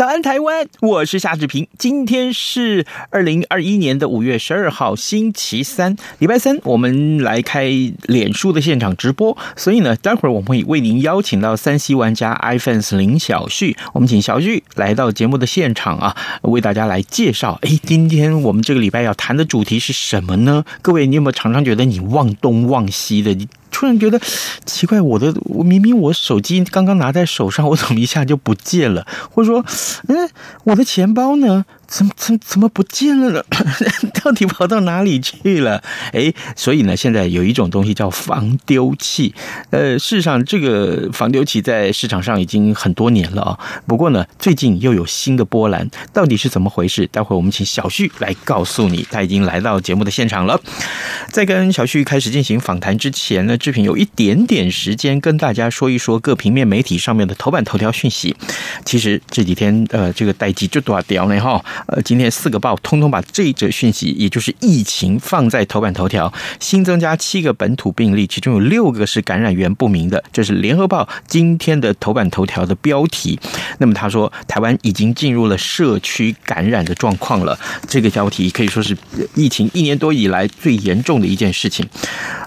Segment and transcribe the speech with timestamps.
[0.00, 0.66] 早安，台湾！
[0.80, 1.68] 我是夏志平。
[1.76, 6.58] 今天是二零二一年的五月十二号，星期三，礼拜三。
[6.64, 7.68] 我们来开
[8.04, 17.58] 脸书的现场直播，所以呢，待会儿我们会为您邀请到三 C 玩家 iPhone 林小旭，我们请小旭来到节目的现场啊，为大家来介绍。
[17.60, 20.64] 哎，今天我们这个礼拜要谈的主题是什么呢？
[20.80, 23.36] 各位，你有没有常常觉得你忘东忘西的？
[23.70, 24.20] 突然觉得
[24.66, 29.06] 奇怪，我的我明明我手机刚刚拿在手上，我怎么一下就不见了？
[29.30, 29.64] 或者说，
[30.08, 30.28] 嗯，
[30.64, 31.64] 我的钱包呢？
[31.90, 33.44] 怎么怎么怎么不见了呢？
[34.22, 35.82] 到底跑到哪里去了？
[36.12, 39.34] 哎，所以呢，现在有一种东西叫防丢器。
[39.70, 43.58] 呃，事实上，这个防丢器在市场上已经很多年了啊。
[43.88, 47.08] 不过呢，最近又有新的波澜，到底是怎么回事？
[47.08, 49.04] 待会我们请小旭来告诉你。
[49.10, 50.60] 他已经来到节目的现场了。
[51.32, 58.36] 在跟小旭开始进行访谈之前呢，志平有一点点时间跟大家说一说各平面媒体上面的头版头条讯息。
[58.84, 61.60] 其实这几天，呃，这个待机就多掉呢哈。
[61.86, 73.38] 呃，今天四个报通通把这一则讯息，也就是疫情放在头版头条，新增加七个本土病例，其中有六个是感染源不明的，这是联合报今天的头版头条的标题。
[73.78, 78.96] 那么他说，台湾已经进入了社区感染的状况了，这个标题可以说是
[79.34, 81.88] 疫情一年多以来最严重的一件事情。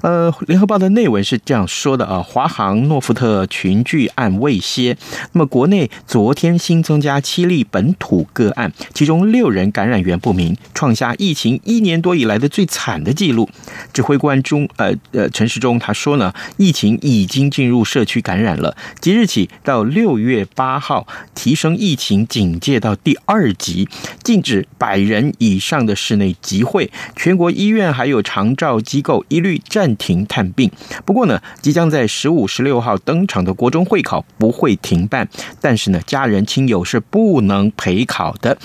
[0.02, 4.96] 呃，联合报的内文是这样说的啊，华航诺富特群聚案未歇，
[5.32, 9.23] 那么国内昨天新增加七例本土个案，其中。
[9.24, 13.50] 六人感染源不明，创下疫情一年多以来的最惨的记录。
[13.92, 18.76] 指挥官中，呃呃，陈时中他说呢，疫情已经进入社区感染了。
[19.00, 23.88] 即日起到六月八号，提升疫情警戒到第二级，
[24.24, 26.92] 禁止百人以上的室内集会。
[27.16, 30.72] 全国医院还有长照机构一律暂停探病。
[31.06, 35.28] 不过呢，即将在十五、十六号登场的国中会考不会停办，
[35.62, 38.58] 但是呢，家人亲友是不能陪考的。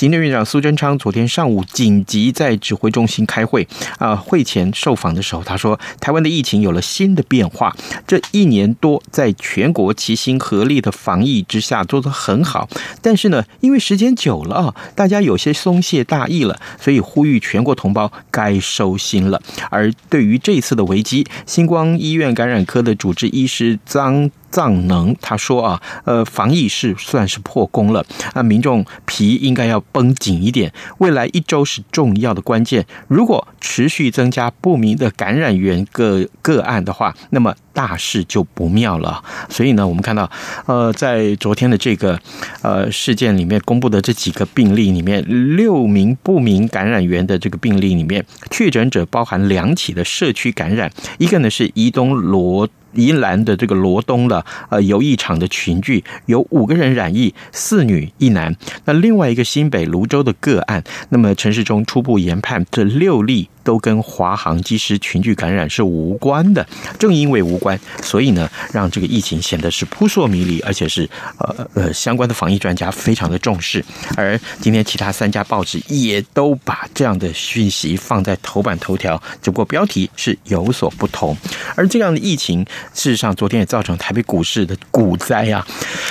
[0.00, 3.68] 行政院长苏贞昌昨天上午紧急在指挥中心开会
[3.98, 7.76] 啊，会前受访的时候，他说台湾的疫情有了新的变化。
[8.06, 12.66] 这一年多，在全国齐心合力的防疫之下做得很好，
[13.02, 19.42] 但是呢，因为时间久了啊，大家有些松懈大意了，所以呼吁全国同胞该收心了。
[19.68, 24.30] 而对于这次的危机，星光医院感染科的主治医师张。
[24.50, 30.72] 藏能他说啊，呃，防疫是算是破功了啊，民众皮应该要绷紧一点。
[30.98, 39.22] 未来一周是重要的关键，如果持续增加不明的感染源个个案的话，那么大事就不妙了。
[39.48, 40.30] 所以呢，我们看到，
[40.66, 42.18] 呃，在昨天的这个
[42.62, 45.24] 呃事件里面公布的这几个病例里面，
[45.56, 52.68] 六名不明感染源的这个病例里面，确诊者包含两起的社区感染，一个呢是宜东罗。
[52.94, 58.54] 宜兰的这个罗东的呃游艺场的群聚有五个人染疫，四女一男。
[58.84, 63.48] 那另外一个新北泸州的个案，那么陈时中初步研判这六例。
[63.62, 66.66] 都跟华航机师群聚感染是无关的，
[66.98, 73.84] 正因为无关，所以呢，让这个疫情显得是扑朔迷离，而且是呃呃相关的防疫专家非常的重视。
[74.16, 81.36] 而今天其他三家报纸也都把这样的讯息放在头版头条，只不过标题是有所不同。
[81.76, 82.64] 而这样的疫情，
[82.94, 85.66] 事实上昨天也造成台北股市的股灾啊！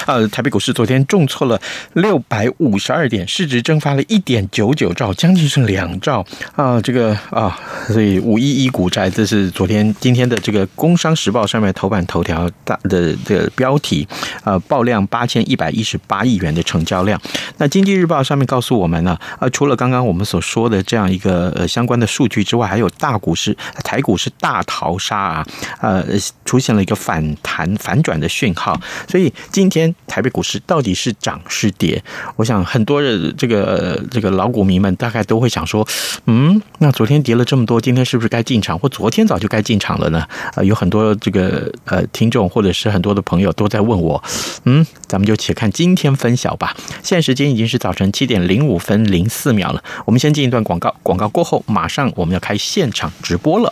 [0.06, 1.60] 呃，台北股市昨天重挫了
[1.94, 6.80] 六百五十二点，市值蒸发了一点九九兆，将近是两兆啊！
[6.82, 7.10] 这个。
[7.32, 7.58] 啊，
[7.88, 14.08] 所以五一一股灾，这是昨天今天的这个《工商时报》上面头版头条大的这个标题，
[14.44, 17.20] 呃，爆量八千一百一十八亿元的成交量。
[17.58, 25.48] 那《经济日报》上面告诉我们呢，呃，除了刚刚我们所说的这样一个呃相关的数据之外，还有大股市台股是大逃杀啊，
[25.82, 26.04] 呃，
[26.44, 28.78] 除出现了一个反弹反转的讯号。
[29.08, 32.04] 所以今天台北股市到底是涨是跌？
[32.36, 35.88] 我想很多的这个这个老股民们大概都会想说，
[36.26, 37.20] 嗯，那昨天。
[37.30, 38.80] 跌了这么多，今天是不是该进场？
[38.80, 40.26] 或昨天早就该进场了呢？
[40.56, 44.24] 呃，有很多这个呃听众或者是很多的朋友都在问我，
[44.64, 46.76] 嗯，咱们就且看今天分晓吧。
[47.04, 53.72] 现在时间已经是早晨七点零五分零四秒了，我们先进一段广告，广告过后马上我们要开现场直播了。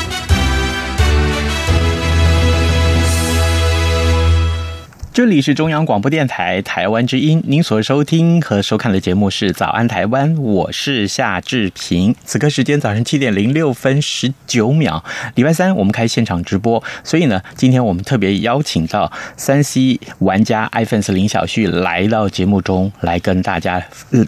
[5.21, 12.15] 这里是中央广播电台台湾之音，您所收听和收看的节目是《早安台湾》，我是夏志平。
[12.25, 15.03] 此刻时间早上七点零六分十九秒，
[15.35, 23.79] 礼拜三我们开现场直播，所以呢，今天我们特别邀请到三 C 玩家 iPhone 四林小旭来到节目中来跟大家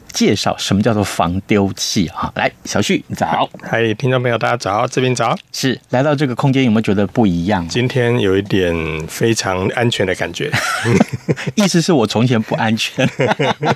[0.09, 2.31] 介绍什么叫做防丢器啊！
[2.35, 7.67] 来，小旭你早，嗨，听众朋友大家早，这边早，是来到这个空间有没有觉得不一样？
[7.67, 8.75] 今天有一点
[9.07, 10.51] 非常安全的感觉。
[11.55, 13.07] 意思是我从前不安全，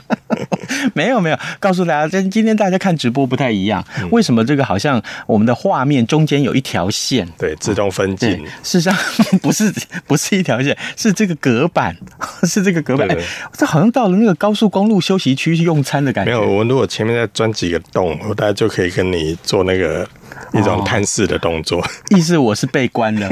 [0.94, 7.28] 没有没有，告诉大家，今今天大家看直播不太一样，为什么这个好像我们的画面中间有一条线？
[7.38, 8.46] 对，自动分镜。
[8.64, 8.96] 事实上
[9.42, 9.74] 不是
[10.06, 11.96] 不是一条线，是这个隔板，
[12.44, 13.08] 是这个隔板。
[13.54, 16.32] 这好像到了那个高速公路休息区去用餐的感觉。
[16.32, 20.08] 没有，我如果前面再钻几个洞，我大家就可以跟你做那个
[20.54, 21.86] 一种探视的动作。
[22.10, 23.30] 意思我是被关了。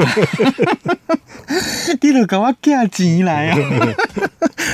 [2.01, 3.57] 你都给我寄钱来啊！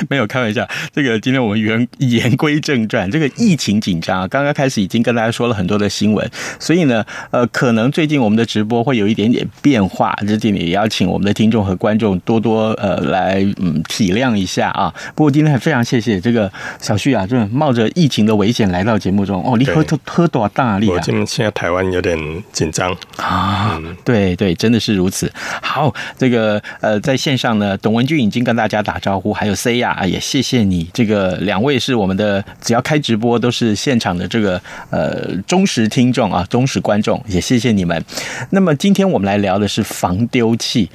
[0.09, 14.93] 没有开玩笑，这个今天我们言言归正传，这个疫情紧张，刚刚开始已经跟大家说了很多的新闻，所以呢，呃，可能最近我们的直播会有一点点变化，这里也邀请我们的听众和观众多多呃来嗯体谅一下啊。
[15.15, 20.93] 不过今天还非常谢谢这个小旭啊，就冒着疫情的危险来到节目中哦，你喝喝多大力啊？
[20.93, 22.17] 我今天现在台湾有点
[22.51, 25.31] 紧张啊，对对，真的是如此。
[25.61, 30.89] 好，这个呃，在线上呢，董文俊已经跟大家打招呼，还有 C 亚啊，也谢谢你。
[30.93, 38.03] 这个两位是我们的，只要开直播都是现场的这个呃忠实听众啊，忠实观众，也谢谢你们。
[38.51, 40.89] 那么今天我们来聊的是防丢器。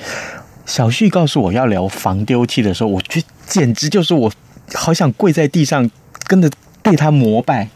[0.64, 4.32] 小旭告诉我要聊防丢器的时候，我觉得简直就是我
[4.74, 5.88] 好想跪在地上
[6.26, 6.50] 跟着
[6.82, 7.68] 对他膜拜。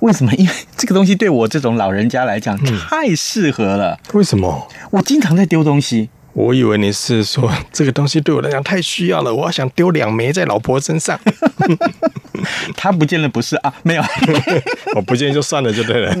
[0.00, 0.32] 为什么？
[0.34, 3.98] 因为这个东西对我这种老人家来讲太适合了。
[4.12, 4.68] 为什么？
[4.92, 6.08] 我经常在丢东西。
[6.38, 11.18] 我以为你是说 这个东西对我来讲太需要了，我要想丢两枚在老婆身上。
[12.76, 14.02] 他不见得不是啊，没有，
[14.94, 16.16] 我不见就算了就对了。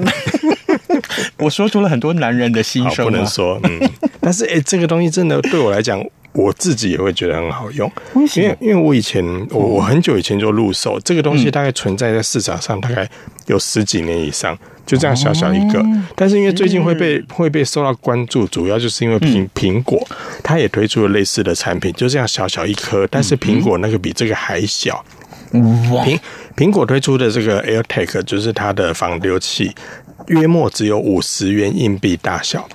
[1.36, 3.60] 我说出了很多男人的心声，不能说。
[3.62, 3.88] 嗯，
[4.20, 6.04] 但是哎，这个东西真的对我来讲，
[6.38, 7.90] 我自己也会觉得很好用。
[8.14, 8.46] 为什么？
[8.46, 13.08] 因为因为我以前我我很久以前就入手这个东西，大概存在在市场上大概
[13.46, 14.56] 有十几年以上。
[14.86, 15.84] 就这样小小一个，
[16.16, 20.02] 但是因为最近会被会被受到关注，主要就是因为苹苹果，
[20.42, 25.04] 它也推出了类似的产品，就这样小小一颗，但是苹果那个比这个还小。
[25.52, 26.18] 苹
[26.56, 29.70] 苹果推出的这个 AirTag 就是它的防丢器，
[30.28, 32.66] 约莫只有五十元硬币大小。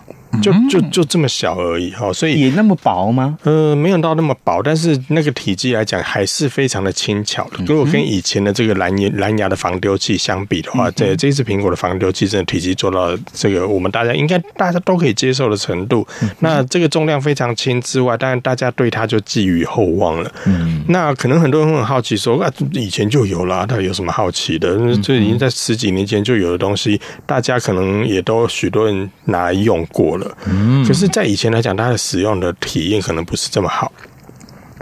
[0.41, 3.37] 就就就这么小而已哈，所以也那么薄吗？
[3.43, 7.63] 呃，没有到那么薄，但是那个体积来讲还是非常的轻巧的。
[7.65, 16.05] 如果跟以前的这个蓝牙蓝牙的防丢器相比的话，这这次苹果的防丢器真的体积做到这个我们大家应该大家都可以接受的程度。
[16.39, 20.31] 那这个重量非常轻之外，当然大家对它就寄予厚望了。
[20.45, 24.77] 嗯，那可能很多人会很好奇说，啊，以前就有了，到底有什么好奇的？
[25.03, 30.22] 这已经在十几年前就有的东西，大家可能也都许多人拿来用过了。
[30.45, 33.91] 嗯，可是，在以前来讲，它的使用的体验可能不是这么好。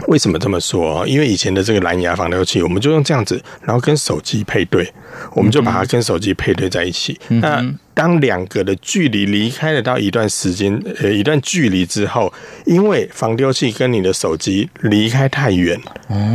[0.08, 1.06] 为什么这么说？
[1.06, 4.92] 因为以前的这个蓝牙防丢器，我们就用这样子，然后跟手机配对，
[5.32, 7.18] 我们就把它跟手机配对在一起。
[7.28, 7.64] 那
[7.94, 12.32] 当两个的距离离开了到一段时间，呃，一段距离之后，
[12.64, 15.78] 因为防丢器跟你的手机离开太远，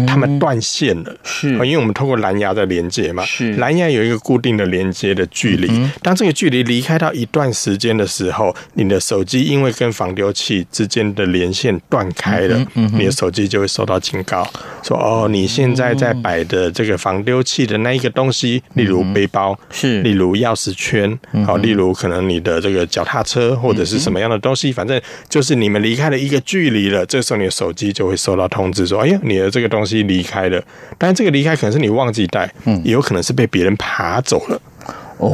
[0.05, 1.17] 它们断线了。
[1.23, 5.67] 是，因为我们通过蓝牙在连接嘛，是蓝牙有一个固定的连接的距离。
[6.03, 14.47] 当这个距离离开到一段时间的时候，你的手机因为跟防丢器之间的连线断开了，你的手机就会收到警告，
[14.83, 30.63] 说哦，你现在在摆的这个防丢器的那一个东西例如背包，是，例如钥匙圈，好，例如可能你的这个脚踏车或者是什么样的东西，反正就是你们离开了一个距离了，这时候你的手机就会收到通知说，哎呀，你的这个东西离开了。
[30.97, 34.61] 但这个离开可能是你忘记带，嗯，也有可能是被别人爬走了。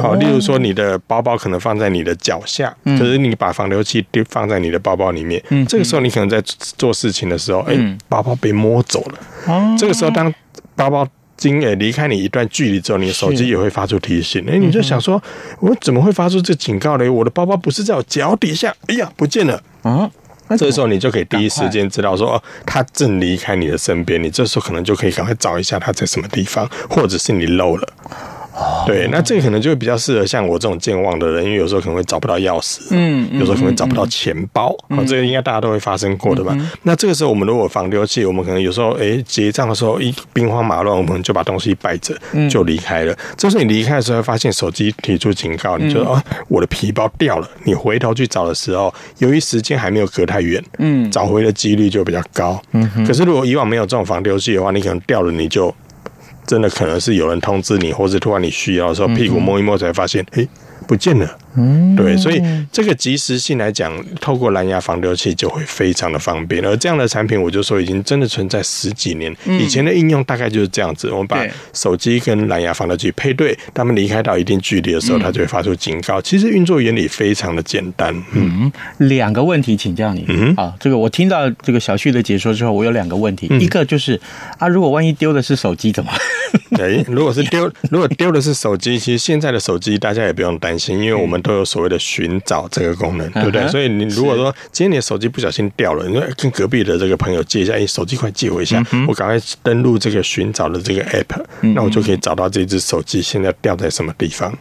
[0.01, 6.41] 好，例如说你的包包可能放在你的脚下，可是你把防流器丢放在你的包包里面，这个时候你可能在
[6.77, 7.75] 做事情的时候，哎，
[8.07, 9.77] 包包被摸走了。
[9.77, 10.33] 这个时候当
[10.75, 11.05] 包包
[11.43, 14.41] 经诶离开你一段距离之后，你的手机也会发出提醒。
[14.47, 15.21] 哎，你就想说，
[15.59, 17.11] 我怎么会发出这警告呢？
[17.11, 18.73] 我的包包不是在我脚底下？
[18.87, 20.09] 哎呀，不见了啊！
[20.57, 24.21] 这时候你就可以第一时间知道说，哦，他正离开你的身边。
[24.23, 27.93] 你这时候可能就可以赶快找一下他在什么地方，或者是你漏了。
[28.85, 36.55] 对，那这个可能就会比较适合像我这种健忘的人，因为有时候可能会找不到钥匙，嗯，有时候可能会找不到钱包，啊，这个应该大家都会发生过的吧？
[36.83, 42.15] 那这个时候我们如果防丢器，我们可能有时候哎结账的时候一兵荒马乱，我们就把东西摆着
[42.49, 43.17] 就离开了。
[43.35, 47.49] 这时候你离开的时候，发现手机提出警告，你就说哦，我的皮包掉了。
[47.63, 52.61] 你回头去找的时候，由于时间还没有隔太远，嗯，找回的几率就比较高。
[52.73, 55.73] 嗯，可是如果以往没有这种防丢器的话，你可能掉了你就。
[56.45, 60.47] 真的可能是有人通知你，或者突然你需要的时候，屁股摸一摸才发现，哎，
[60.87, 61.37] 不见了。
[61.55, 62.41] 嗯，对，所以
[62.71, 66.65] 这个及时性来讲，透过蓝牙防丢器就会非常的方便。
[66.65, 69.35] 而这样的产品，我就说已经真的存在十几年。
[69.45, 76.21] 以前的应用大概就是这样子，我们把手机跟蓝牙防丢器配对，他们离开到一定距离的时候，它就会发出警告。
[76.21, 78.15] 其实运作原理非常的简单。
[78.33, 80.25] 嗯，两个问题请教你。
[80.27, 83.47] 嗯，啊，这个我听到这个小旭的解说之后，我有两个问题。
[83.59, 84.19] 一个就是
[84.57, 86.11] 啊，如果万一丢的是手机怎么？
[86.75, 93.67] 对，如果是丢， 如果丢的是手机，其实现在的手机大家也不用担心，因为我们都有所谓的寻找这个功能，对不对？
[93.67, 101.43] 所以你如果说今天你的手机不小心掉了，你说跟隔壁的这个朋友借一下，哎，手机快借我一下，我赶快登录这个寻找的这个 app，
[101.75, 104.51] 那我就可以找到这只手机现在掉在什么地方。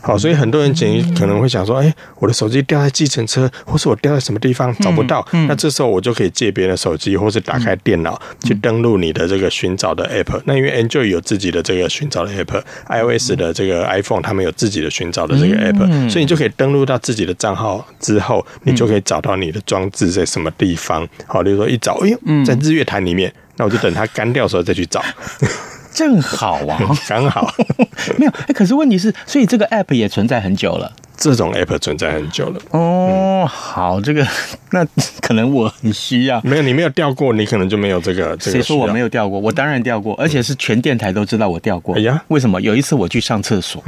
[0.00, 0.72] 好，所以很多人
[1.14, 10.40] 可能会想说，哎，我的手机掉在计程车，或是我掉在什么地方找不到，那这时候我就可以借别人的手机，或是打开电脑去登录你的这个寻找的 app。
[10.44, 21.06] 那因为 Android 有自己的这个寻找的 app，iOS 的这个 iPhone 他们有自己的寻找的这个 app，所以你就可以登录到自己的账号之后，你就可以找到你的装置在什么地方。
[21.26, 25.04] 好，例如说一找，哎呦，在日月潭里面，那我就等它干掉的时候再去找。
[25.92, 27.52] 正好啊， 刚好
[28.16, 30.90] 没有哎，可是问题是，所以这个 app 也存在很久了。
[31.20, 33.46] 这种 app 存在很久了哦。
[33.46, 34.26] 好，这个
[34.72, 34.84] 那
[35.20, 36.40] 可能我很需要。
[36.42, 38.36] 没有，你没有掉过，你可能就没有这个。
[38.40, 39.38] 谁说我没有掉过？
[39.38, 41.94] 我当然掉过，而且是全电台都知道我掉过。
[41.94, 42.58] 哎呀，为什么？
[42.62, 43.82] 有一次我去上厕所，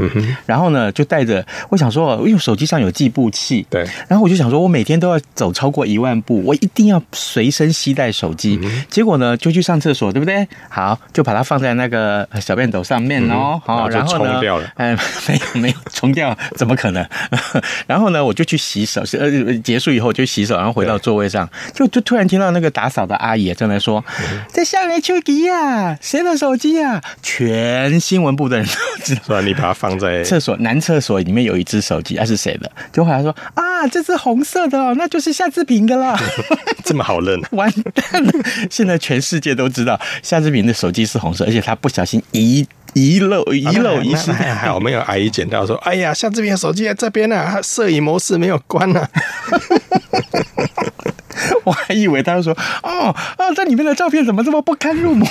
[0.45, 8.61] 然后呢就带着，我想说，因为手机上有计步器，对，然后我就想说，我每天都要走超过一万步，我一定要随身携带手机。
[8.91, 10.47] 结果呢，就去上厕所，对不对？
[10.69, 13.61] 好，就把它放在那个小便斗上面哦。
[13.65, 14.41] 好，然后呢，
[14.75, 14.95] 哎，
[15.27, 17.07] 没有没有冲掉，怎么可能？
[17.87, 24.05] 然后呢，我就去洗手，呃，结束以后就洗手，然后回到座位上，就就突然听到那个打扫的阿姨正在说
[24.49, 28.73] ：“在下面手机呀，谁的手机呀？”全新闻部的人都
[29.05, 29.23] 知道。
[29.27, 32.71] 说你把它放在厕所男厕所里面有一只手机，那是谁的？
[32.93, 36.19] 就后来说啊，这是红色的哦，那就是夏志平的啦。
[36.85, 37.41] 这么好认？
[37.53, 38.33] 完蛋了！
[38.71, 42.67] 现在全世界都知道夏志平的手机是红色，而且他不小心一。
[42.95, 49.11] 遗漏遗漏遗失，还好没有阿姨捡到说，哎呀，像这边手机在这边呢，啊，摄影模式没有关呢，啊。
[51.65, 55.27] 我还以为他说，哦哦，这里面的照片怎么这么不堪入目？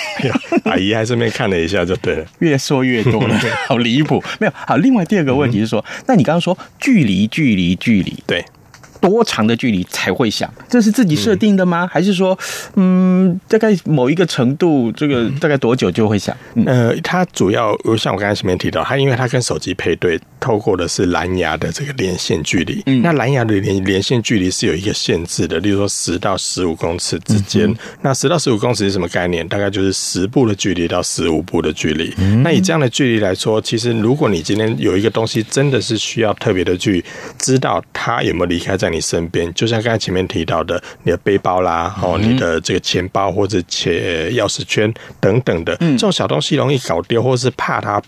[0.66, 3.38] 阿姨还顺便看了一下就对了，越说越多了，
[3.68, 4.24] 好离谱。
[4.40, 8.44] 没有好，另外第二个问题是说，嗯、那你刚刚说距离距离距离，对。
[9.02, 10.50] 多长的距离才会响？
[10.70, 11.90] 这是自己设定的吗？
[11.92, 12.38] 还是说，
[12.76, 16.38] 嗯，大概某一个程度，这个大概多久就会响？
[16.68, 22.84] 呃，它主要像我刚才前面提到，它因为它跟手机配对，透过的是蓝牙的这个连线距离。
[22.86, 27.68] 嗯，那蓝牙的连连线距离是有一个限制的，例如说十到十五公尺之间。
[27.68, 29.48] 嗯、那十到十五公尺是什么概念？
[29.48, 32.14] 大概就是十步的距离到十五步的距离。
[32.20, 37.04] 嗯、那以这样的距离来说，其实如果你今天有一个东西真的是需要特别的去
[37.40, 38.91] 知道它有没有离开在。
[38.92, 43.94] 你身边，就像刚才前面提到的，你的背包啦，哦，你的这个钱包或者钱
[44.34, 48.02] 钥匙圈等等的，这种小东西容易搞丢，或是怕它。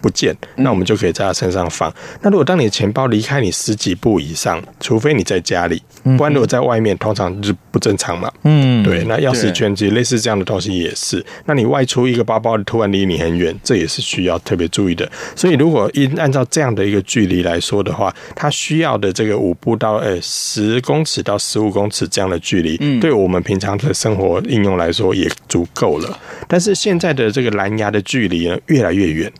[0.00, 1.92] 不见，那我们就可以在他身上放。
[2.22, 5.82] 那如果当你的钱包离开你十几步以上，除非你在家里，
[6.16, 8.30] 不然如果在外面，通常就不正常嘛。
[8.44, 9.04] 嗯，对。
[9.04, 11.24] 那钥匙圈其实类似这样的东西也是。
[11.44, 15.10] 那你外出一个包包突然离你很远，这也是需要特别注意的。
[15.36, 26.18] 所以如果一按照这样的一个距离来说的话，它需要的这个五步到呃十公尺到十五公尺这样的距离，嗯，对我们平常的生活应用来说也足够了。
[26.48, 29.30] 但是现在的这个蓝牙的距离呢，越来越远。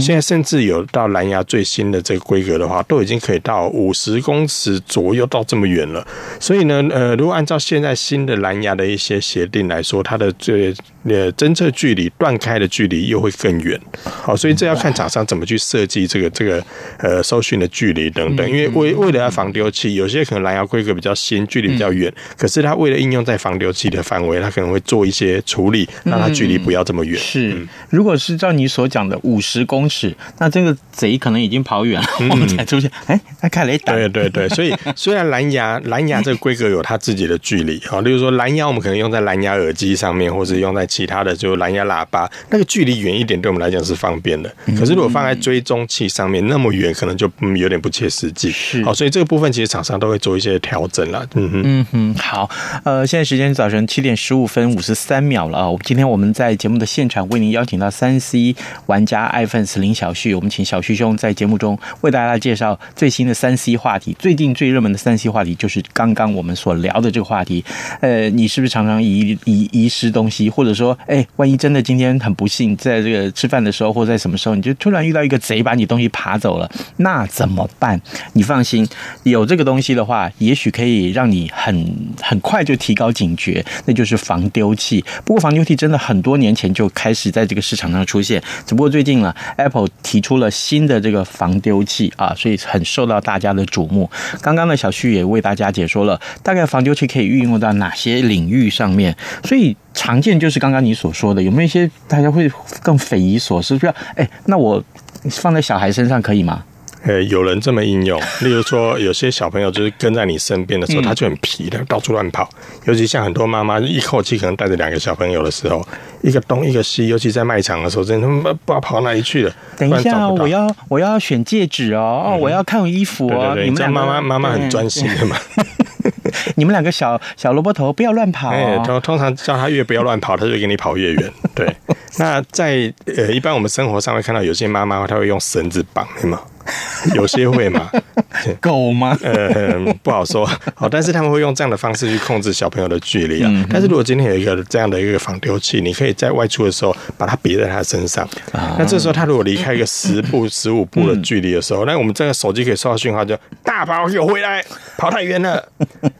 [0.00, 6.06] 现在甚至有到蓝牙最新的这个规格的话，都已经可以到五十公尺左右，到这么远了。
[6.38, 10.74] 所以呢，呃，如果按照现在新的蓝牙的一些协定来说，它的这
[11.04, 13.80] 呃侦测距离断开的距离又会更远。
[14.04, 16.64] 好，所以这要看厂商怎么去设计这个这个
[16.98, 18.48] 呃收讯的距离等等。
[18.48, 27.18] 因为为为了要防丢器，有些可能蓝牙规格比较新，距离比较远，可是它为了应用在防丢器的范围，它可能会做一些处理，让它距离不要这么远。
[27.18, 32.90] 是，如果是照你所讲的五十公尺，那这个贼可能已经跑远了，我们才出现。
[33.06, 33.94] 哎，他开雷达。
[33.94, 44.54] 对对对，所以 虽然蓝牙蓝牙这个规格有它自己的距离啊，例如说蓝牙我们可能用在蓝牙耳机上面，或是用在其他的就蓝牙喇叭，那个距离远一点，对我们来讲是方便的。
[44.78, 48.50] 可是如果放在追踪器上面那么远，可能就有点不切实际。
[48.50, 51.26] 是，好，所以这个部分其实厂商都会做一些调整了。
[51.34, 52.50] 嗯哼，嗯哼，好，
[52.84, 55.70] 呃，现在时间早晨七点十五分五十三秒了啊。
[55.82, 58.54] 今天我们在节目的现场为您邀请到三 C
[58.86, 64.16] 玩家爱粉丝林小旭，我们请小旭兄在节目中为大家介绍最新的三 C 话题。
[64.18, 67.62] 最近最热门的三 C 话题就是刚刚我们所聊的这个话题。
[68.00, 78.00] 呃，你是不是常常遗遗遗失东西，或者说，哎，万一真的今天很不幸，在这个吃饭的时候或在什么时候，你就突然遇到一个贼把你东西扒走了，那怎么办？
[78.32, 78.88] 你放心，
[79.24, 85.04] 有这个东西的话，也许可以让你很很快就提高警觉，那就是防丢器。
[85.26, 94.10] 不过防丢器真的很多年前就开始在这个市场上出现，只不过最近呢，Apple 提出了新的这个防丢器啊，所以很受到大家的瞩目。
[94.40, 102.50] 刚刚呢，小旭也为大家解说了大概防丢器可以运用到哪些领域上面，所以常见就是刚刚你所说的，有没有一些大家会
[102.82, 103.76] 更匪夷所思？
[103.78, 104.82] 不要哎，那我
[105.30, 106.64] 放在小孩身上可以吗？
[107.04, 112.48] 呃，有人这么应用，例如说，有些小朋友就是跟在你身边的时候，他就很皮的到处乱跑。
[112.84, 115.86] 尤其像很多妈妈一口气可能带着两个小朋友的时候，
[116.22, 119.52] 一个东一个西，尤其在卖场的时候，真的他们不知道跑哪里去了。
[119.76, 123.52] 等一下，我要我要选戒指哦，哦，我要看衣服哦。
[123.54, 125.36] 对对对，你们妈妈妈妈很专心的嘛。
[126.56, 128.50] 你们两个小小萝卜头不要乱跑。
[128.50, 131.32] 哎，通通常叫他越不要乱跑，他就给你跑越远。
[131.54, 131.76] 对，
[132.18, 136.40] 那在呃，一般我们生活上会看到有些妈妈，她会用绳子绑，对吗？
[137.14, 137.90] 有些会嘛，
[138.60, 139.16] 狗吗？
[139.22, 140.48] 呃，不好说。
[140.74, 143.50] 好，但是他们会用这样的方式去控制小朋友的距离啊。
[143.52, 148.24] 嗯、但是如果今天有一个这样的一个防丢器，你可以在外出的时候把它别在他身上。
[148.52, 154.64] 啊、那这时候他如果离开一个十步、十五步的距离的时候，嗯、那我们这个手机可以收到讯号，就大宝有回来，
[154.96, 155.62] 跑太远了。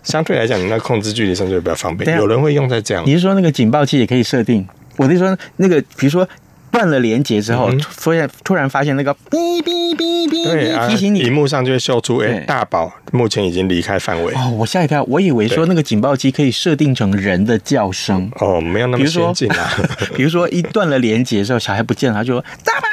[0.02, 2.16] 相对来讲，你那控制距离相对比较方便。
[2.16, 3.04] 有人会用在这样。
[3.06, 4.66] 你是说那个警报器也可以设定？
[4.96, 6.28] 我是说那个，比如说。
[6.72, 14.32] 断了连接之后，突然突然发现那个哔哔哔哔提醒你，屏幕上就会秀出，哎，大宝目前已经离开范围。
[14.34, 18.28] 哦，我吓一跳，我以为说那个警报器可以设定成人的叫声。
[18.40, 19.70] 哦，没有那么先进啊。
[20.16, 22.88] 比如说一断了连接之后，小孩不见了，他就说：“大宝，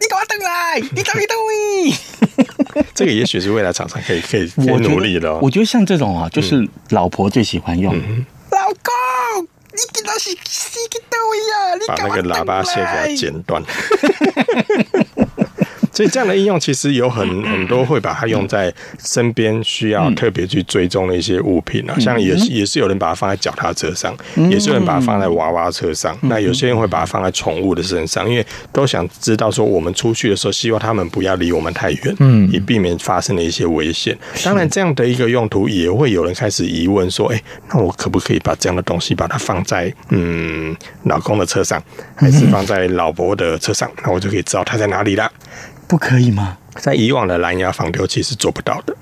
[0.00, 1.36] 你给我等来，你等一等。
[2.94, 5.34] ”这个也许是未来厂商可以可以努力的。
[5.38, 7.94] 我觉得像这种啊，就是老婆最喜欢用。
[9.78, 11.78] 你给他洗洗个头呀！
[11.86, 13.62] 把那个喇叭线给它剪断。
[15.98, 18.72] 所以这样的应用其实有很很多会把它用在
[19.04, 24.16] 身边需要特别去追踪的一些物品啊，像也是也是有人把它放在脚踏车上，
[24.48, 34.16] 也是有人把它放在娃娃车上，那有些人会把它放在宠物的身上，因为都想知道说我们出去的时候，希望他们不要离我们太远，嗯，以避免发生的一些危险。
[34.44, 41.82] 当然，这样的一个用途也会有人开始疑问说，哎，那我可不可以把这样的东西把它放在嗯老公的车上，
[42.14, 43.90] 还是放在老婆的车上？
[44.04, 45.28] 那我就可以知道它在哪里了。
[45.88, 46.56] 不可以吗？
[46.76, 48.96] 在以往的蓝牙防丢器是做不到的。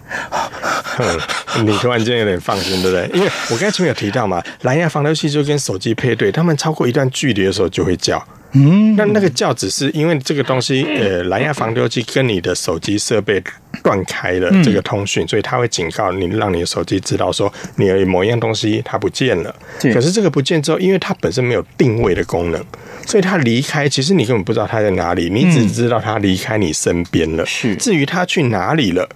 [0.99, 3.19] 嗯，你突然间有点放心，对不对？
[3.19, 8.25] 因为我刚才前面有提到嘛，蓝牙防丢器就跟手机配对，他们超过一段距离的时候就会叫。
[8.53, 13.43] 嗯，那那个叫只是因为这个东西，呃，蓝牙防丢器跟你的手机设备
[13.87, 19.55] 断开了这个通讯，所以它会警告你，让你的手机知道说你有某一样东西它不见了。
[19.95, 22.61] 可是这个不见之后，因为它本身没有定位的功能，
[23.07, 27.47] 所以它离开，其实你根本不知道它在哪里，你只知道它离开你身边了。
[27.47, 29.09] 是，至于它去哪里了，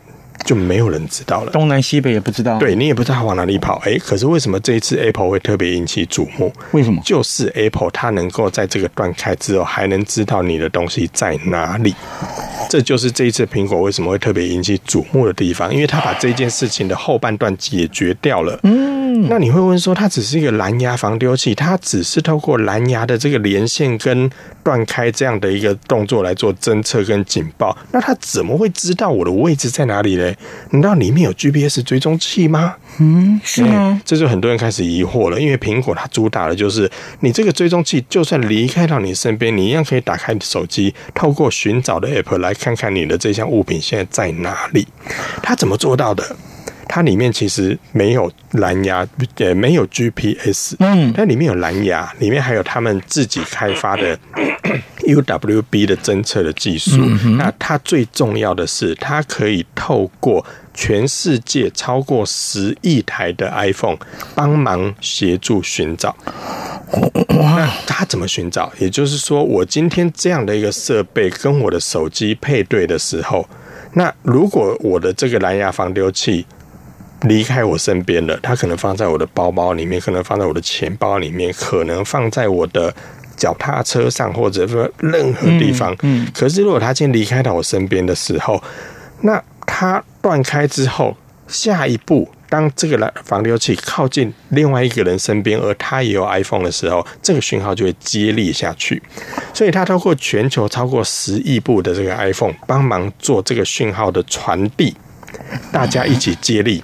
[0.44, 3.80] 就没有人知道了，东南西北也不知道，对，你也不知道他往哪里跑。
[3.84, 6.52] 哎，可是为什么这一次 Apple 会特别引起瞩目？
[6.72, 7.00] 为什么？
[7.04, 11.94] 就是 Apple 它能够在这个断开之后，还能知道你的东西在哪里。
[12.68, 18.58] 这就是这一次苹果为什么会特别引起瞩目的地方，因为它把这件事情的后半段解决掉了。
[18.62, 24.30] 嗯，那你会问说，它只是一个蓝牙防丢器，它只是透过蓝牙的这个连线跟
[24.62, 30.38] 断开这样的一个动作来做侦测跟警报，那它怎么会知道我的位置在哪里嘞？
[30.70, 32.76] 难道里面有 GPS 追踪器吗？
[32.98, 33.98] 嗯，是吗？
[33.98, 36.90] 欸，这就很多人开始疑惑了，因为苹果它主打的就是
[37.20, 44.86] 你这个追踪器，就算离开到你身边，你一样可以打开你手机，透过寻找的 App 来看看你的这项物品现在在哪里。
[45.42, 46.36] 它怎么做到的？
[46.92, 54.18] 它里面其实没有蓝牙，也没有 GPS，嗯，它里面有蓝牙，里面还有他们自己开发的
[55.06, 56.96] UWB 的侦测的技术。
[57.00, 63.96] 嗯、那它最重要的是，它可以透过全世界超过十亿台的 iPhone
[64.34, 66.16] 帮忙协助寻找。
[67.28, 68.72] 那它怎么寻找？
[68.80, 73.48] 也就是说，我今天这样的一个设备跟我的手机配对的时候，
[73.92, 76.44] 那如果我的这个蓝牙防丢器，
[77.22, 82.94] 离开我身边了，它可能放在我的包包里面，可能放在我的钱包里面，可能放在我的
[83.36, 85.92] 脚踏车上，或者说任何地方。
[86.02, 88.62] 嗯，嗯，可是如果它今天离开到我身边的时候，
[89.20, 99.02] 那它断开之后，下一步，当这个防丢器靠近另外一个人身边，而他也有 iPhone 的时候，这个讯号就会接力下去。
[99.52, 104.96] 所以，它透过全球超过十亿部的这个 iPhone 帮忙做这个讯号的传递，
[105.70, 106.82] 大家一起接力。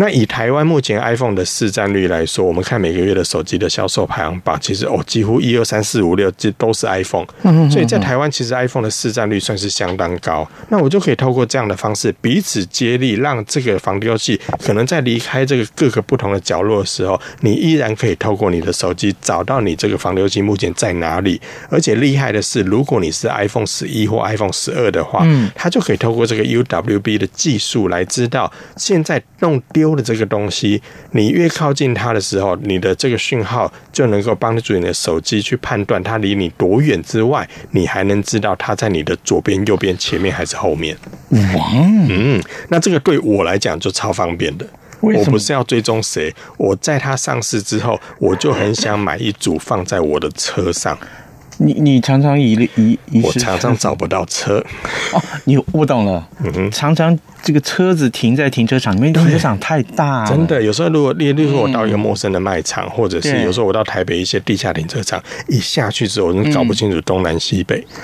[0.00, 7.26] 那以台湾目前 iPhone 的市占率来说，我们看每个月的手机的销售排行榜，其实哦，几乎一二三四五六这都是 iPhone。
[7.70, 10.48] 所以在台湾，其实 iPhone 的市占率算是相当高。
[10.70, 21.38] 那我就可以透过这样的方式彼此接力，让这个防丢器可能在离开这个各个不同的角落的时候，你依然可以透过你的手机找到你这个防丢器目前在哪里。
[21.68, 29.89] 而且厉害的是，如果你是 iPhone 十一或 iPhone 十二的话，嗯它就可以透过这个 UWB 的技术来知道现在弄丢。
[29.94, 30.80] 的这个东西，
[31.12, 40.96] 你越靠近它的时候，你的这个讯号就能够帮助你的手机去判断它离你多远之外，你还能知道它在你的左边、右边、前面还是后面。
[41.30, 41.70] 哇，
[42.08, 44.66] 嗯，那这个对我来讲就超方便的。
[45.00, 50.98] 我不是要追踪谁，我在它上市之后，我就很想买一组放在我的车上。
[51.56, 54.64] 你你常常以以以我常常找不到车
[55.12, 60.62] 哦，你我懂了，嗯哼，常常这个车子停在停车场里面，停车场太大，真的。
[60.62, 67.78] 有时候如果例例如说我到一个陌生的卖场，嗯、或者是有时候我到台北一些地下停车场，一下去之后，我就搞不清楚东南西北。
[67.78, 68.02] 嗯、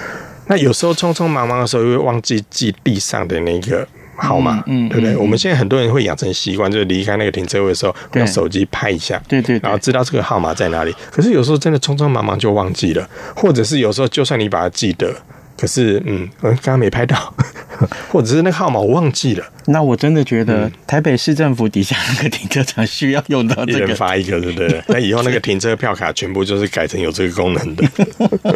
[0.48, 3.86] 那有时候匆匆忙忙的时候，又会忘记记地上的那个。
[4.18, 5.12] 号码，嗯，对不对？
[5.12, 10.96] 嗯、我们现在很多人会养成习惯，就是离开那个停车位的时候，用手机拍一下，对对，然后知道这个号码在哪里。
[11.10, 15.14] 可是有时候真的匆匆忙忙就忘记了，或者是有时候就算你把它记得。
[15.54, 17.34] 可是，嗯，刚刚没拍到，
[18.08, 19.44] 或者是那个号码我忘记了。
[19.66, 24.82] 那我真的觉得台北市政府底下那个停车场需要用到这个，一人发一个，对不对？
[24.88, 27.84] 那以后那个停车票卡全部就是改成有这个功能的。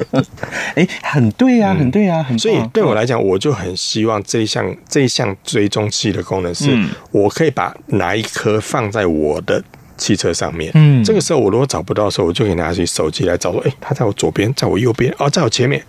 [0.77, 2.39] 哎，很对啊，很对啊，很。
[2.39, 6.77] 所以对我来讲，我就很希望这一项这一项追踪器的功能是，
[7.11, 9.63] 我可以把哪一颗放在我的
[9.97, 10.71] 汽车上面。
[10.75, 15.83] 嗯，这个时候我如果找不到的时候，我就可以拿起手机来找说，哎，它在我左边，在我右边，哦，在我前面。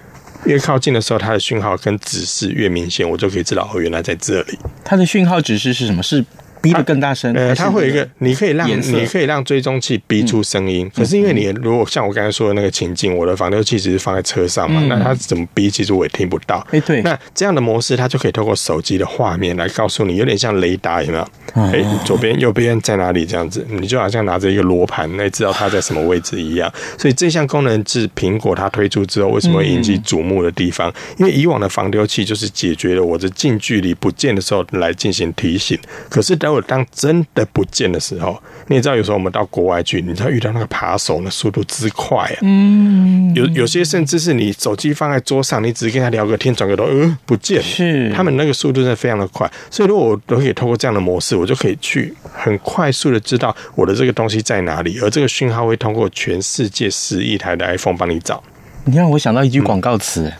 [0.45, 4.57] 越靠近的时候，它的讯号跟指示越明显，我就可以知道哦，原来在这里。
[4.83, 6.01] 它的讯号指示是什么？
[6.01, 6.25] 是？
[6.61, 10.89] 逼得更大声，呃，它会有一个，你可以让你可以让追踪器逼出声音。
[10.95, 16.63] 可是因为你如果像我刚才说的那个情境，我的防丢器只是放在车上嘛，那它怎么逼，其实我也听不到。
[16.69, 21.27] 哎，对，那这样的模式，它就可以透过手机的画面来告诉你，有点像雷达，有没有？
[21.55, 23.25] 哎，左边、右边在哪里？
[23.25, 26.71] 这样子，你就好像拿着一个罗盘那知道它在什么位置一样。
[26.95, 30.93] 所以这项功能是苹果它推出之后，为什么会引起瞩目的地方？
[31.17, 35.75] 因为以往的防丢器就是解决了我的近距离不见的时候来进行提醒，
[36.07, 36.50] 可是等。
[36.51, 38.37] 如果当真的不见的时候，
[38.67, 42.37] 你也知道，有时候我们到国外去，你知道遇到那个扒手，那速度之快啊！
[42.41, 47.63] 嗯，有有些甚至是你手机放在桌上，你只是跟他聊个天，转个头，呃，不见了。
[47.63, 49.49] 是，他们那个速度真的非常的快。
[49.69, 58.43] 所以，如果我都可以透过这样的模式，我就可以去很快速的知道我的这个东西在哪里，而这个讯号会通过全世界十亿台的 iPhone 帮你找。
[58.83, 60.31] 你让我想到一句广告词。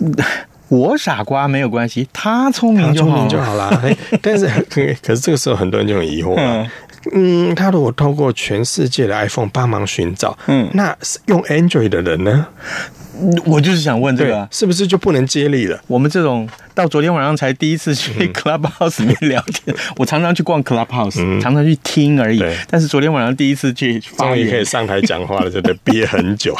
[0.00, 0.14] 嗯
[0.68, 3.82] 我傻瓜没有关系，他聪明就好，就 好了。
[4.20, 6.66] 但是 可是这个时候很多人就很疑惑了。
[7.12, 10.94] 嗯，他如果透过全世界的 iPhone 帮忙寻找，嗯，那
[11.26, 12.46] 用 Android 的人呢？
[13.46, 15.80] 我就是想问这个，是不是就不能接力了？
[15.86, 16.46] 我们这种
[16.78, 19.74] 到昨天晚上才第一次去 Clubhouse 里面聊天。
[19.98, 22.40] 我常常去逛 Clubhouse，常常去听而已。
[22.70, 26.56] 但是昨天晚上第一次去，终于可以上台讲话了，真的憋很久，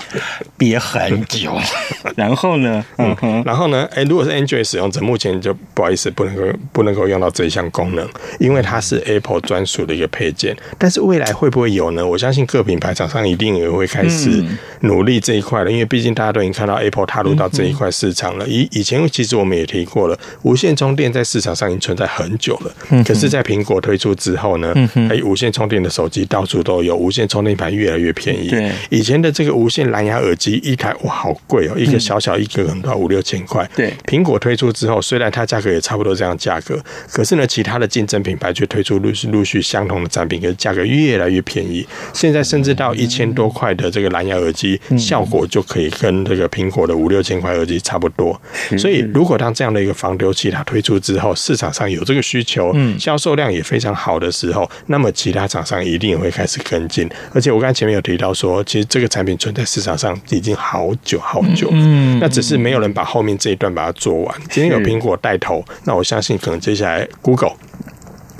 [0.56, 1.56] 憋很久。
[2.16, 8.08] 然后呢，嗯哼，然后呢，哎，如果是 Android 使用者，目前就不好意思，不能够不能够用到这一项功能，
[8.40, 10.56] 因为它是 Apple 专属的一个配件。
[10.78, 12.04] 但是未来会不会有呢？
[12.04, 14.44] 我相信各品牌厂商一定也会开始
[14.80, 18.48] 努力这一块了，因为毕竟大家都已经看到 Apple 踏入到这一块市场了。
[18.48, 22.74] 以以前其实我们也提过了，无线充电在市场上已经存在很久了。
[22.90, 24.74] 嗯可是，在苹果推出之后呢，
[25.08, 28.48] 哎，无线充电的手机到处都有，无线充电盘越来越便宜。
[28.48, 33.68] 对，以前的这个无线蓝牙耳机一台哇，好贵哦，一个小小一个可能都要五六千块。
[33.76, 41.86] 对，苹果推出之后，虽然它价格也差不多这样价格，可是呢，其他的竞争品牌却推出陆续陆续相同的产品，可是价格越来越便宜。
[42.12, 48.40] 现在甚至到一千多块的这个蓝牙耳机，效果就可以跟这个苹果的五六千块耳机差不多。
[48.76, 57.10] 所以，如果当这样的一个防丢器它推出之后，市场上有这个需求，销售量也非常好的时候，那么其他厂商一定也会开始跟进。
[57.34, 64.40] 而且我刚才前面有提到说，其实这个产品存在市场上已经好久好久，嗯，那只是没有人把后面这一段把它做完。
[64.48, 67.52] 今天有苹果带头，那我相信可能接下来 Google。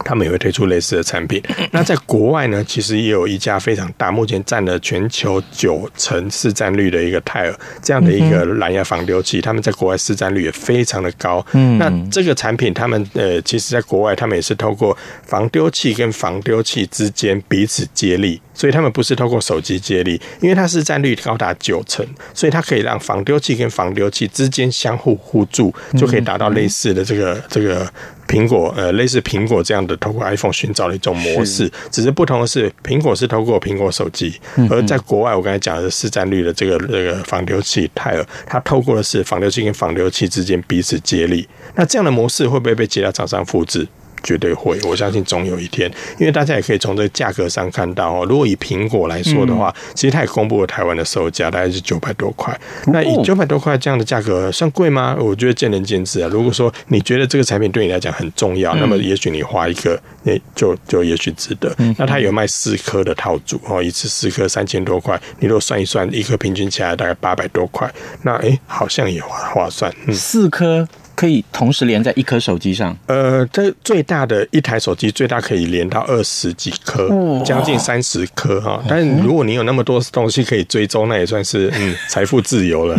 [0.09, 1.43] 他们也会推出类似的产品。
[1.71, 11.45] 那在国外呢，其实也有一家非常大，目前占了全球九成市占率的一个泰尔这样的一个蓝牙防丢器，他们在国外市占率也非常的高。
[11.79, 27.89] 那这个产品，他们呃，其实在国外，他们也是透过防丢器跟防丢器之间彼此接力，所以他们不是透过手机接力，因为它市占率高达九成，所以它可以让防丢器跟防丢器之间相互互助，就可以达到类似的这个这个。
[28.29, 43.89] 苹果呃，类似苹果这样的透过 iPhone 寻找的一种模式，是只是不同的是，苹果是透过苹果手机，而在国外，我刚才讲的是市占率的这个这个防丢器泰尔，它透过的是防丢器跟防丢器之间彼此接力，那这样的模式会不会被其他厂商复制？
[44.23, 48.27] 绝对会，我相信总有一天，因为大家也可以从这个价格上看到哦。
[48.29, 52.59] 如果以苹果来说的话，其实它也公布了台湾的售价，大概是九百多块。
[52.87, 55.17] 那以九百多块这样的价格算贵吗？
[55.19, 56.29] 我觉得见仁见智啊。
[56.31, 61.75] 如果说你觉得这个产品对你来讲很重要，那么也许你花一个，诶，就就也许值得。
[61.97, 65.21] 那它有卖四颗的套组哦，一次四颗三千多块。
[65.39, 67.91] 你如果算一算，一颗平均起来大概八百多块，
[68.23, 69.93] 那诶，好像也划划算。
[70.07, 70.87] 嗯，四颗。
[71.19, 72.97] 可以同时连在一颗手机上。
[73.07, 77.09] 呃，这最大的一台手机最大可以连到二十几颗，
[77.45, 78.81] 将近三十颗哈。
[78.89, 82.95] 但是如果你有那么多东西可以追踪，那也算是嗯 财富自由了。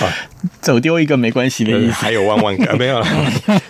[0.00, 0.10] 啊，
[0.60, 3.06] 走丢一个没关系的意思，还有万万个 没有了，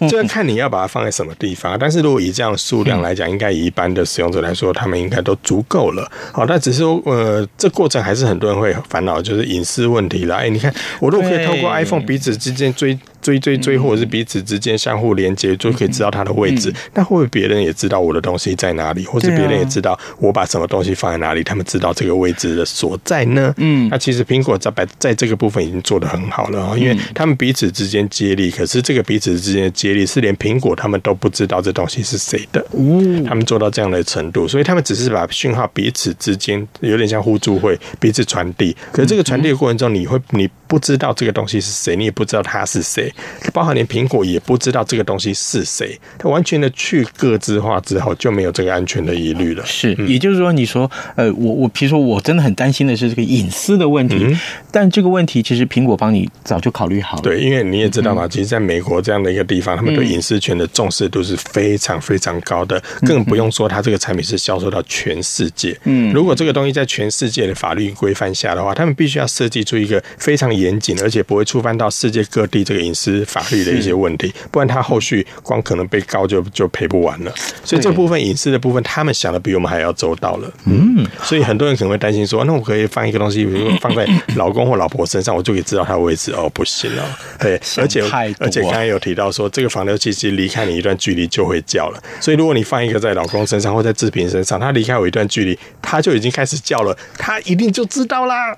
[0.09, 1.77] 就要看你要把它放在什么地方。
[1.79, 6.11] 但是如果以这样数量来讲，应该以一般的使用者来说，他们应该都足够了。
[6.33, 10.37] 好，但只是说呃，这过程还是很多人会烦恼，就是隐私问题啦。
[10.39, 12.99] 哎，你看，我如果可以透过 iPhone 彼此之间追。
[13.23, 16.71] 追追追，或者是彼此之间相互连接，就可以知道它的位置。
[16.93, 21.43] 那会不会别人也知道我的东西在哪里，或者别人也知道我把什么东西放在哪里？
[21.43, 23.55] 他们知道这个位置的所在呢？
[23.57, 32.65] 嗯，那其实苹果在在在这个部分已经做得很好了啊，因为他们彼此之间接力，可是这个彼此之间的接力是连苹果他们都不知道这东西是谁的。
[32.77, 38.77] 嗯，他们做到这样的程度，所以他们只是把讯号彼此之间有点像互助会彼此传递。
[38.91, 43.13] 可是这个传递的过程中，你会你不知道这个东西是谁，你也不知道他是谁。
[43.53, 49.63] 包含连苹果也不知道这个东西是谁，它完全的去各自化之后，就没有这个安全的疑虑了。
[49.67, 54.35] 是，也就是说，你说，呃，我我，比如说，我真的很担心的是这个隐私的问题，
[54.71, 57.23] 但这个问题其实苹果帮你早就考虑好了。
[57.23, 65.79] 对，因为你也知道嘛，其实在美国这样的一个地方，他们对隐私权的重视度是非常非常高的，更不用说它这个产品是销售到全世界。
[65.85, 77.35] 嗯，如果这个东西在全世界的法律规范下的话，他们必须要设计出一个非常严谨，而且不会触犯到世界各地这个隐私法律的一些问题，不然他后续光可能被告就就赔不完了。
[77.65, 80.51] 所以这部分隐私的部分，他们想的比我们还要周到了。
[80.65, 86.33] 嗯，所以很多人可能会担心说，那我可以放一个东西，比如说放在老公或老婆身上，我就可以知道他的位置。
[86.33, 87.03] 哦，不行哦。
[87.39, 88.03] 对，而且
[88.39, 92.03] 而且刚才有提到说，这个防盗器其实离开你一段距离就会叫了。
[92.21, 98.57] 所以如果你放一个在老公身上或在志平身上，他离开我一段距离，他就已经开始叫了，他一定就知道啦。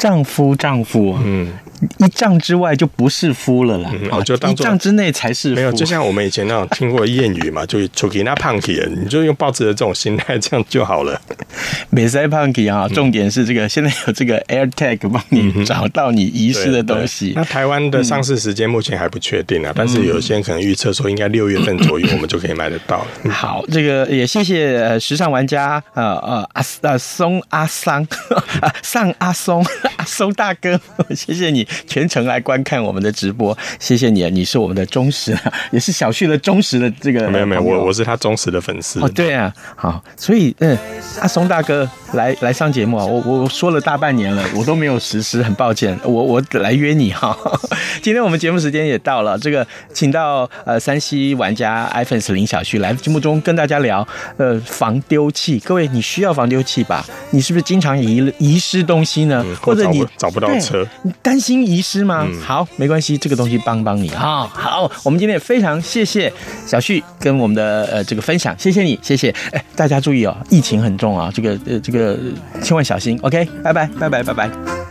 [0.00, 1.52] 丈夫，丈夫，嗯。
[1.96, 5.54] 一丈之外就不是夫了啦，哦，就当一丈之内才是夫。
[5.54, 11.18] 没有，就像我们以前那种听过谚语嘛，就出给那胖气，你就用抱持的这种心态，这样就好了。
[11.88, 17.32] 美塞胖体啊，重点是这个，现在有这个 AirTag 帮你找到你遗失的东西。
[17.34, 23.06] 那台湾的上市时间目前还不确定啊，但是有些人可能预测说，应该六月份左右我们就可以买得到。
[23.30, 28.06] 好，这个也谢谢时尚玩家，呃呃阿呃松阿桑
[28.60, 30.80] 啊上阿松阿松大哥，
[31.14, 35.36] 谢谢你全程来观看我们的直播，谢谢你，你是我们的忠实，
[35.72, 37.28] 也是小旭的忠实的这个。
[37.28, 39.00] 没有没有，我我是他忠实的粉丝。
[39.00, 40.76] 哦，对啊，好，所以嗯，
[41.20, 47.36] 阿松大哥来来上节目啊，我我说了大半年了，我都没有实施，很抱歉，我我来约你哈。
[48.02, 57.04] 今天我们节目时间也到了，这个请到呃山西玩家 iPhone 林小旭来节目中跟大家聊呃防丢器，各位你需要防丢器吧？
[57.30, 59.44] 你是不是经常遗遗失东西呢？
[59.46, 62.26] 嗯、或者你找不到车，你担心遗失吗？
[62.28, 64.50] 嗯、好，没关系，这个东西帮帮你啊、哦。
[64.52, 66.32] 好，我们今天也非常谢谢
[66.66, 69.34] 小旭跟我们的呃这个分享，谢谢你，谢谢。
[69.52, 72.18] 哎，大家注意哦，疫情很重啊，这个呃这个
[72.62, 73.18] 千万小心。
[73.22, 74.89] OK，拜拜，拜拜，拜拜。